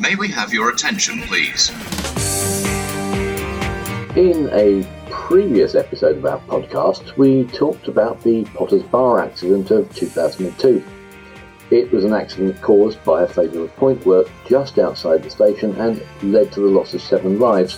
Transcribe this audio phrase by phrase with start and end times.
[0.00, 1.70] May we have your attention, please?
[4.16, 9.92] In a previous episode of our podcast, we talked about the Potters Bar accident of
[9.92, 10.84] 2002.
[11.72, 15.74] It was an accident caused by a failure of point work just outside the station
[15.80, 17.76] and led to the loss of seven lives.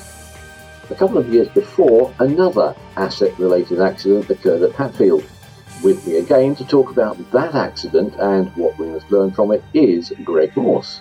[0.90, 5.24] A couple of years before, another asset related accident occurred at Hatfield.
[5.82, 9.64] With me again to talk about that accident and what we must learn from it
[9.72, 11.00] is Greg Morse.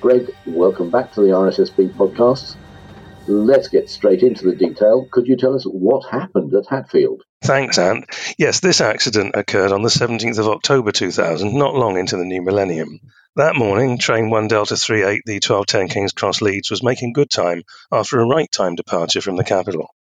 [0.00, 2.56] Greg, welcome back to the RSSB podcast.
[3.26, 5.06] Let's get straight into the detail.
[5.10, 7.22] Could you tell us what happened at Hatfield?
[7.42, 8.06] Thanks, Ant.
[8.38, 12.40] Yes, this accident occurred on the 17th of October 2000, not long into the new
[12.40, 12.98] millennium.
[13.36, 17.62] That morning, train 1 Delta 38, the 1210 King's Cross Leeds, was making good time
[17.92, 19.94] after a right time departure from the capital.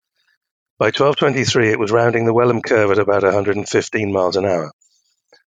[0.77, 4.71] By 12.23, it was rounding the Welham Curve at about 115 miles an hour.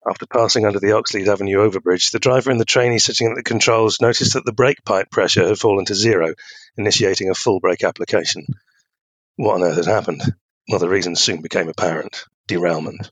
[0.10, 3.44] After passing under the Oxleas Avenue overbridge, the driver and the trainee sitting at the
[3.44, 6.34] controls noticed that the brake pipe pressure had fallen to zero,
[6.78, 8.46] initiating a full brake application.
[9.36, 10.22] What on earth had happened?
[10.70, 13.12] Well, the reason soon became apparent derailment.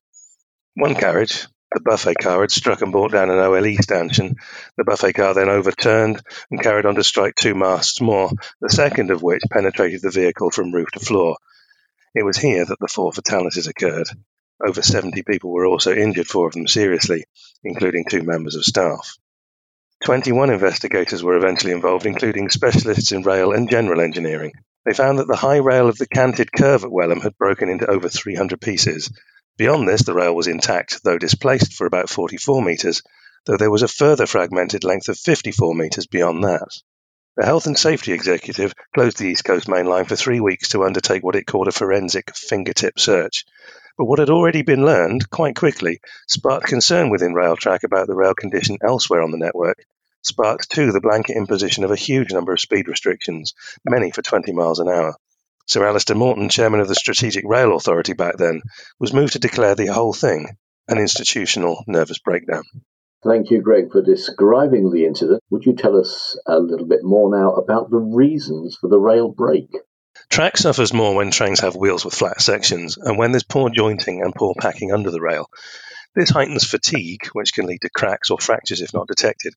[0.75, 4.37] One carriage, the buffet car, had struck and brought down an OLE stanchion.
[4.77, 9.11] The buffet car then overturned and carried on to strike two masts more, the second
[9.11, 11.35] of which penetrated the vehicle from roof to floor.
[12.13, 14.07] It was here that the four fatalities occurred.
[14.64, 17.25] Over 70 people were also injured, four of them seriously,
[17.64, 19.17] including two members of staff.
[20.03, 24.53] 21 investigators were eventually involved, including specialists in rail and general engineering.
[24.86, 27.89] They found that the high rail of the canted curve at Welham had broken into
[27.89, 29.11] over 300 pieces.
[29.58, 33.02] Beyond this, the rail was intact, though displaced for about 44 metres,
[33.45, 36.70] though there was a further fragmented length of 54 metres beyond that.
[37.38, 40.83] The Health and Safety Executive closed the East Coast Main Line for three weeks to
[40.83, 43.44] undertake what it called a forensic fingertip search.
[43.97, 48.33] But what had already been learned, quite quickly, sparked concern within Railtrack about the rail
[48.33, 49.85] condition elsewhere on the network,
[50.21, 53.53] sparked too the blanket imposition of a huge number of speed restrictions,
[53.85, 55.15] many for 20 miles an hour.
[55.67, 58.61] Sir Alastair Morton, chairman of the Strategic Rail Authority back then,
[58.99, 62.64] was moved to declare the whole thing an institutional nervous breakdown.
[63.23, 65.41] Thank you, Greg, for describing the incident.
[65.49, 69.30] Would you tell us a little bit more now about the reasons for the rail
[69.30, 69.71] break?
[70.30, 74.21] Track suffers more when trains have wheels with flat sections and when there's poor jointing
[74.21, 75.49] and poor packing under the rail.
[76.15, 79.53] This heightens fatigue, which can lead to cracks or fractures if not detected.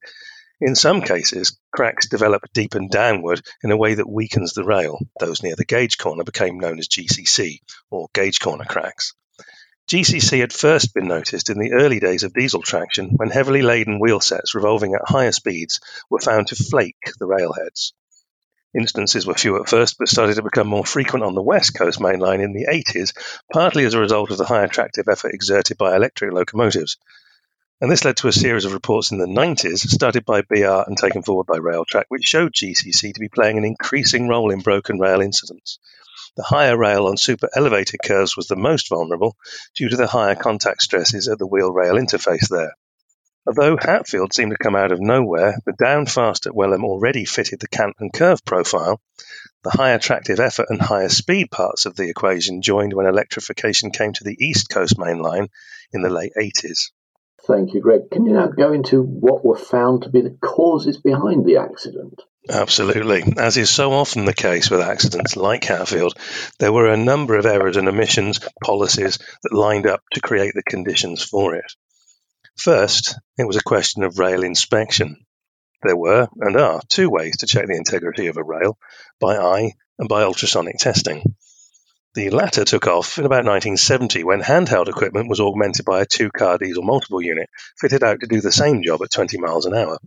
[0.60, 4.98] In some cases, cracks develop deep and downward in a way that weakens the rail.
[5.20, 9.14] Those near the gauge corner became known as GCC, or gauge corner cracks.
[9.88, 14.00] GCC had first been noticed in the early days of diesel traction when heavily laden
[14.00, 15.80] wheel sets revolving at higher speeds
[16.10, 17.94] were found to flake the railheads.
[18.74, 22.00] Instances were few at first, but started to become more frequent on the West Coast
[22.00, 23.12] main line in the 80s,
[23.50, 26.98] partly as a result of the high tractive effort exerted by electric locomotives.
[27.80, 30.98] And this led to a series of reports in the 90s, started by BR and
[30.98, 34.98] taken forward by Railtrack, which showed GCC to be playing an increasing role in broken
[34.98, 35.78] rail incidents.
[36.36, 39.36] The higher rail on super elevated curves was the most vulnerable
[39.74, 42.74] due to the higher contact stresses at the wheel rail interface there.
[43.48, 47.60] Although Hatfield seemed to come out of nowhere, the down fast at Welham already fitted
[47.60, 49.00] the cant and curve profile.
[49.64, 54.12] The high tractive effort and higher speed parts of the equation joined when electrification came
[54.12, 55.48] to the East Coast main line
[55.94, 56.90] in the late 80s.
[57.46, 58.10] Thank you, Greg.
[58.10, 62.20] Can you now go into what were found to be the causes behind the accident?
[62.50, 63.32] Absolutely.
[63.38, 66.18] As is so often the case with accidents like Hatfield,
[66.58, 70.62] there were a number of errors and omissions, policies that lined up to create the
[70.62, 71.72] conditions for it.
[72.58, 75.24] First, it was a question of rail inspection.
[75.84, 78.76] There were, and are, two ways to check the integrity of a rail
[79.20, 81.36] by eye and by ultrasonic testing.
[82.14, 86.30] The latter took off in about 1970 when handheld equipment was augmented by a two
[86.32, 87.48] car diesel multiple unit
[87.78, 89.98] fitted out to do the same job at 20 miles an hour.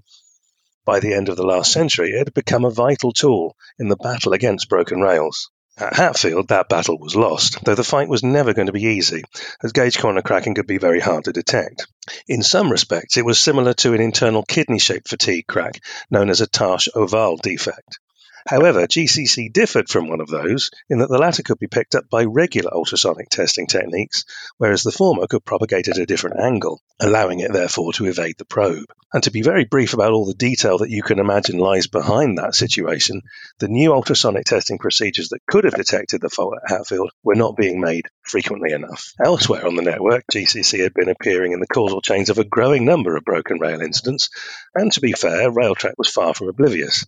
[0.83, 3.95] By the end of the last century, it had become a vital tool in the
[3.95, 5.49] battle against broken rails.
[5.77, 9.23] At Hatfield, that battle was lost, though the fight was never going to be easy,
[9.63, 11.87] as gauge corner cracking could be very hard to detect.
[12.27, 16.41] In some respects, it was similar to an internal kidney shaped fatigue crack, known as
[16.41, 17.99] a tache ovale defect.
[18.47, 22.09] However, GCC differed from one of those in that the latter could be picked up
[22.09, 24.25] by regular ultrasonic testing techniques,
[24.57, 28.45] whereas the former could propagate at a different angle, allowing it therefore to evade the
[28.45, 28.85] probe.
[29.13, 32.37] And to be very brief about all the detail that you can imagine lies behind
[32.37, 33.21] that situation,
[33.59, 37.57] the new ultrasonic testing procedures that could have detected the fault at Hatfield were not
[37.57, 39.13] being made frequently enough.
[39.23, 42.85] Elsewhere on the network, GCC had been appearing in the causal chains of a growing
[42.85, 44.29] number of broken rail incidents,
[44.73, 47.05] and to be fair, Railtrack was far from oblivious.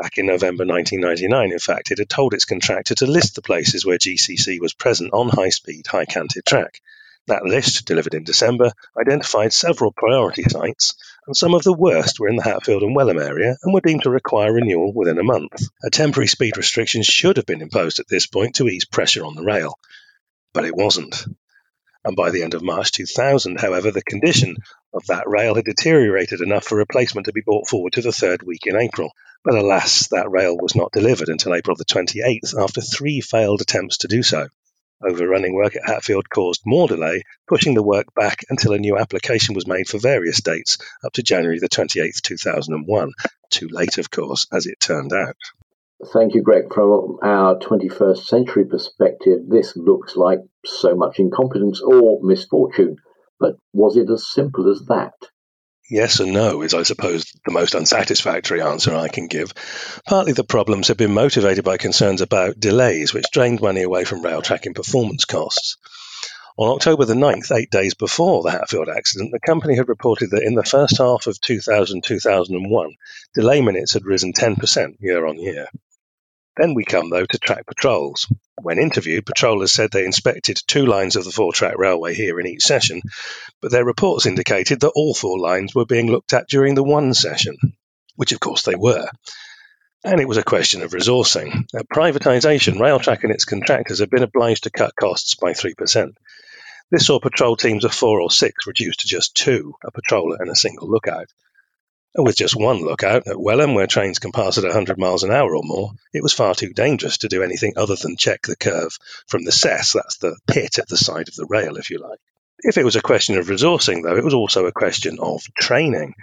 [0.00, 3.84] Back in November 1999, in fact, it had told its contractor to list the places
[3.84, 6.80] where GCC was present on high speed, high canted track.
[7.26, 10.94] That list, delivered in December, identified several priority sites,
[11.26, 14.04] and some of the worst were in the Hatfield and Welham area and were deemed
[14.04, 15.68] to require renewal within a month.
[15.84, 19.34] A temporary speed restriction should have been imposed at this point to ease pressure on
[19.34, 19.78] the rail,
[20.54, 21.26] but it wasn't.
[22.06, 24.56] And by the end of March 2000, however, the condition
[24.92, 28.42] of that rail had deteriorated enough for replacement to be brought forward to the third
[28.42, 29.12] week in April.
[29.44, 33.98] But alas, that rail was not delivered until April the 28th after three failed attempts
[33.98, 34.48] to do so.
[35.02, 39.54] Overrunning work at Hatfield caused more delay, pushing the work back until a new application
[39.54, 43.12] was made for various dates up to January the 28th, 2001.
[43.48, 45.36] Too late, of course, as it turned out.
[46.12, 46.72] Thank you, Greg.
[46.72, 52.96] From our 21st century perspective, this looks like so much incompetence or misfortune.
[53.40, 55.14] But was it as simple as that?
[55.90, 59.52] Yes and no is, I suppose, the most unsatisfactory answer I can give.
[60.06, 64.22] Partly the problems have been motivated by concerns about delays, which drained money away from
[64.22, 65.78] rail tracking performance costs.
[66.56, 70.42] On October the 9th, eight days before the Hatfield accident, the company had reported that
[70.42, 72.94] in the first half of 2000 2001,
[73.34, 75.66] delay minutes had risen 10% year on year.
[76.56, 78.26] Then we come, though, to track patrols.
[78.60, 82.46] When interviewed, patrollers said they inspected two lines of the four track railway here in
[82.46, 83.02] each session,
[83.62, 87.14] but their reports indicated that all four lines were being looked at during the one
[87.14, 87.56] session,
[88.16, 89.08] which of course they were.
[90.04, 91.66] And it was a question of resourcing.
[91.74, 96.14] At privatisation, Railtrack and its contractors have been obliged to cut costs by 3%.
[96.90, 100.50] This saw patrol teams of four or six reduced to just two, a patroller and
[100.50, 101.28] a single lookout.
[102.16, 105.54] With just one lookout at Welham, where trains can pass at 100 miles an hour
[105.54, 108.98] or more, it was far too dangerous to do anything other than check the curve
[109.28, 112.18] from the cess, that's the pit at the side of the rail, if you like.
[112.58, 116.14] If it was a question of resourcing, though, it was also a question of training.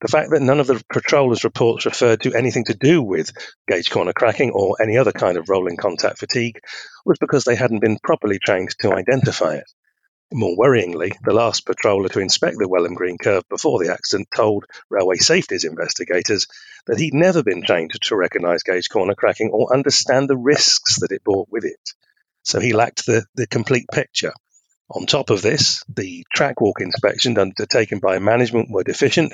[0.00, 3.30] The fact that none of the patrollers' reports referred to anything to do with
[3.68, 6.60] gauge corner cracking or any other kind of rolling contact fatigue
[7.04, 9.70] was because they hadn't been properly trained to identify it.
[10.32, 14.64] More worryingly, the last patroller to inspect the Welham Green curve before the accident told
[14.90, 16.48] railway safety's investigators
[16.86, 21.12] that he'd never been trained to recognise gauge corner cracking or understand the risks that
[21.12, 21.92] it brought with it.
[22.42, 24.32] So he lacked the, the complete picture.
[24.90, 29.32] On top of this, the track walk inspections undertaken by management were deficient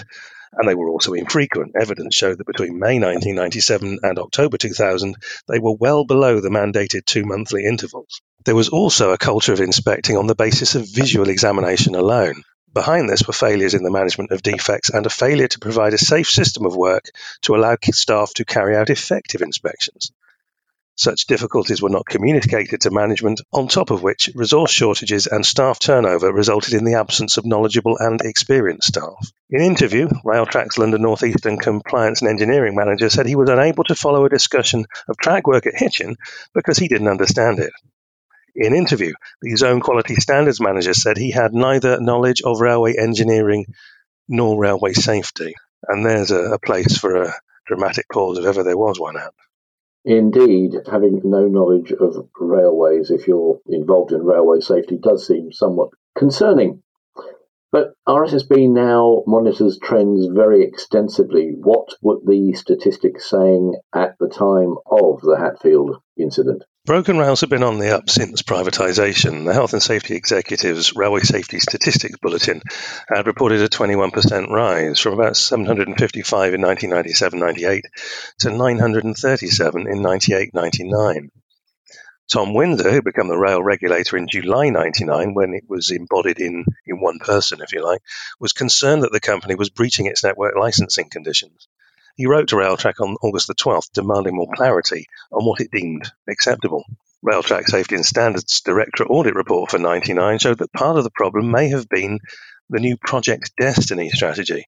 [0.53, 1.73] and they were also infrequent.
[1.81, 5.17] Evidence showed that between May 1997 and October 2000,
[5.49, 8.21] they were well below the mandated two monthly intervals.
[8.45, 12.43] There was also a culture of inspecting on the basis of visual examination alone.
[12.75, 15.99] Behind this were failures in the management of defects and a failure to provide a
[15.99, 17.11] safe system of work
[17.43, 20.11] to allow staff to carry out effective inspections.
[20.95, 25.79] Such difficulties were not communicated to management, on top of which resource shortages and staff
[25.79, 29.33] turnover resulted in the absence of knowledgeable and experienced staff.
[29.49, 33.95] In interview, Railtrack's London North Eastern Compliance and Engineering Manager said he was unable to
[33.95, 36.17] follow a discussion of track work at Hitchin
[36.55, 37.73] because he didn't understand it.
[38.55, 43.65] In interview, the Zone Quality Standards Manager said he had neither knowledge of railway engineering
[44.29, 45.55] nor railway safety.
[45.89, 47.35] And there's a, a place for a
[47.67, 49.35] dramatic pause if ever there was one out.
[50.05, 55.91] Indeed, having no knowledge of railways if you're involved in railway safety does seem somewhat
[56.17, 56.83] concerning.
[57.71, 61.55] But RSSB now monitors trends very extensively.
[61.57, 66.63] What were the statistics saying at the time of the Hatfield incident?
[66.85, 69.45] Broken rails have been on the up since privatisation.
[69.45, 72.61] The Health and Safety Executive's Railway Safety Statistics Bulletin
[73.09, 77.83] had reported a 21% rise from about 755 in 1997-98
[78.41, 81.29] to 937 in 98-99.
[82.33, 86.65] Tom Winsor, who became the rail regulator in July 99 when it was embodied in,
[86.87, 88.01] in one person, if you like,
[88.41, 91.69] was concerned that the company was breaching its network licensing conditions.
[92.15, 96.11] He wrote to Railtrack on August the 12th demanding more clarity on what it deemed
[96.29, 96.85] acceptable.
[97.25, 101.51] Railtrack Safety and Standards Directorate Audit Report for 99 showed that part of the problem
[101.51, 102.19] may have been
[102.69, 104.67] the new Project Destiny strategy.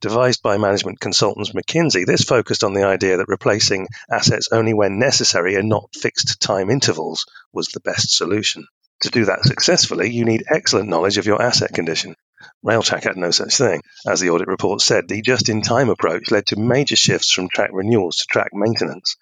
[0.00, 4.98] Devised by management consultants McKinsey, this focused on the idea that replacing assets only when
[4.98, 8.66] necessary and not fixed time intervals was the best solution.
[9.02, 12.16] To do that successfully, you need excellent knowledge of your asset condition.
[12.64, 13.82] Railtrack had no such thing.
[14.06, 17.48] As the audit report said, the just in time approach led to major shifts from
[17.48, 19.16] track renewals to track maintenance.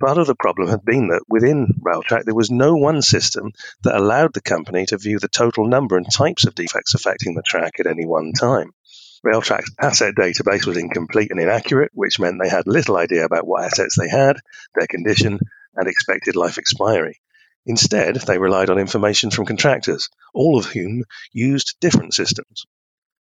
[0.00, 3.52] Part of the problem had been that within Railtrack there was no one system
[3.82, 7.42] that allowed the company to view the total number and types of defects affecting the
[7.42, 8.72] track at any one time.
[9.24, 13.64] Railtrack's asset database was incomplete and inaccurate, which meant they had little idea about what
[13.64, 14.38] assets they had,
[14.74, 15.38] their condition,
[15.76, 17.20] and expected life expiry.
[17.64, 22.66] Instead, they relied on information from contractors, all of whom used different systems.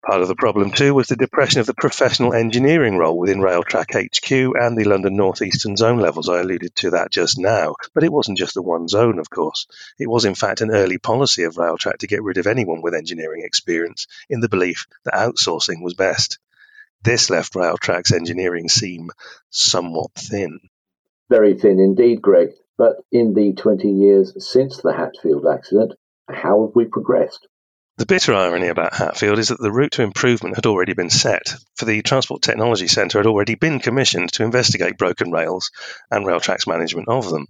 [0.06, 3.92] Part of the problem, too, was the depression of the professional engineering role within Railtrack
[3.94, 6.28] HQ and the London North Eastern Zone levels.
[6.28, 7.74] I alluded to that just now.
[7.94, 9.66] But it wasn't just the one zone, of course.
[9.98, 12.94] It was, in fact, an early policy of Railtrack to get rid of anyone with
[12.94, 16.38] engineering experience in the belief that outsourcing was best.
[17.02, 19.10] This left Railtrack's engineering seam
[19.50, 20.60] somewhat thin.
[21.28, 22.50] Very thin indeed, Greg.
[22.78, 25.94] But in the 20 years since the Hatfield accident,
[26.28, 27.48] how have we progressed?
[27.98, 31.52] The bitter irony about Hatfield is that the route to improvement had already been set,
[31.74, 35.72] for the Transport Technology Centre had already been commissioned to investigate broken rails
[36.08, 37.48] and Railtrack's management of them.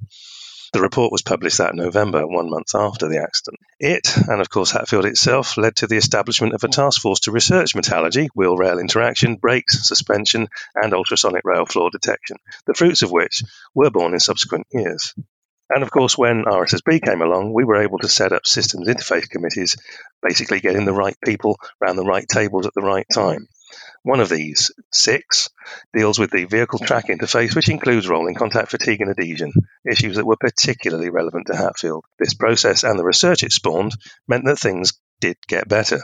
[0.73, 3.59] The report was published that November, one month after the accident.
[3.81, 7.33] It, and of course Hatfield itself, led to the establishment of a task force to
[7.33, 13.11] research metallurgy, wheel rail interaction, brakes, suspension, and ultrasonic rail flaw detection, the fruits of
[13.11, 13.43] which
[13.75, 15.15] were born in subsequent years.
[15.71, 19.29] And of course, when RSSB came along, we were able to set up systems interface
[19.29, 19.77] committees,
[20.23, 23.49] basically getting the right people around the right tables at the right time.
[24.03, 25.51] One of these, six,
[25.93, 29.53] deals with the vehicle track interface, which includes rolling contact fatigue and adhesion,
[29.85, 32.05] issues that were particularly relevant to Hatfield.
[32.19, 33.97] This process and the research it spawned
[34.27, 36.03] meant that things did get better.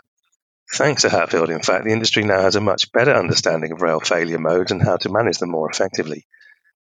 [0.72, 4.00] Thanks to Hatfield, in fact, the industry now has a much better understanding of rail
[4.00, 6.26] failure modes and how to manage them more effectively.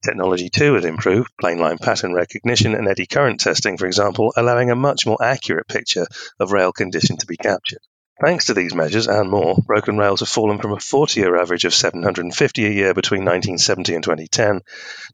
[0.03, 4.71] Technology too has improved, plain line pattern recognition and eddy current testing, for example, allowing
[4.71, 6.07] a much more accurate picture
[6.39, 7.81] of rail condition to be captured.
[8.23, 11.65] Thanks to these measures and more, broken rails have fallen from a 40 year average
[11.65, 14.61] of 750 a year between 1970 and 2010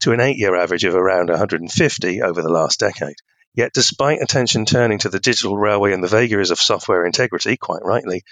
[0.01, 3.15] to an 8 year average of around 150 over the last decade.
[3.53, 7.81] Yet, despite attention turning to the digital railway and the vagaries of software integrity, quite
[7.81, 8.23] rightly,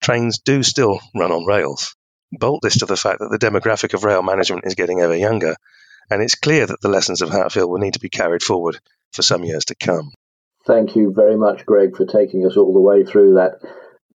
[0.00, 1.94] trains do still run on rails.
[2.32, 5.56] Bolt this to the fact that the demographic of rail management is getting ever younger,
[6.10, 8.80] and it's clear that the lessons of Hatfield will need to be carried forward
[9.12, 10.10] for some years to come.
[10.66, 13.60] Thank you very much, Greg, for taking us all the way through that.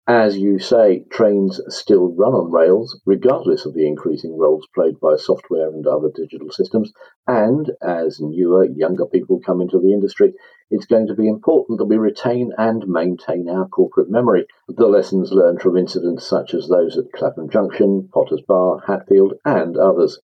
[0.09, 5.17] As you say, trains still run on rails, regardless of the increasing roles played by
[5.17, 6.93] software and other digital systems.
[7.27, 10.35] And as newer, younger people come into the industry,
[10.71, 14.47] it's going to be important that we retain and maintain our corporate memory.
[14.69, 19.77] The lessons learned from incidents such as those at Clapham Junction, Potters Bar, Hatfield, and
[19.77, 20.21] others.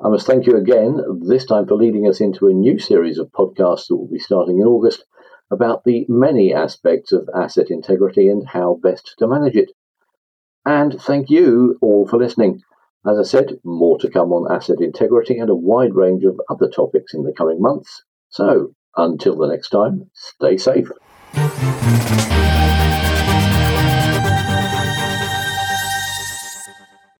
[0.00, 3.30] I must thank you again, this time for leading us into a new series of
[3.30, 5.04] podcasts that will be starting in August
[5.50, 9.70] about the many aspects of asset integrity and how best to manage it.
[10.64, 12.62] And thank you all for listening.
[13.06, 16.68] As I said, more to come on asset integrity and a wide range of other
[16.68, 18.04] topics in the coming months.
[18.28, 20.90] So, until the next time, stay safe.